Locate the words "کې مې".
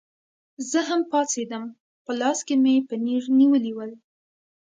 2.47-2.75